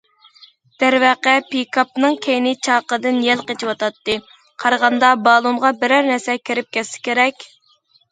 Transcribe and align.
دەرۋەقە، 0.83 1.33
پىكاپنىڭ 1.49 2.15
كەينى 2.25 2.53
چاقىدىن 2.67 3.19
يەل 3.25 3.43
قېچىۋاتاتتى، 3.51 4.15
قارىغاندا 4.63 5.11
بالونغا 5.27 5.71
بىرەر 5.85 6.09
نەرسە 6.09 6.37
كىرىپ 6.51 6.73
كەتسە 6.79 7.03
كېرەك. 7.09 7.47